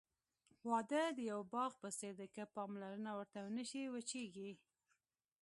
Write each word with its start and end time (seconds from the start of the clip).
واده 0.69 1.01
د 1.17 1.19
یوه 1.31 1.45
باغ 1.53 1.71
په 1.81 1.89
څېر 1.99 2.13
دی، 2.19 2.27
که 2.35 2.43
پاملرنه 2.55 3.11
ورته 3.15 3.37
ونشي، 3.41 3.83
وچېږي. 3.89 4.51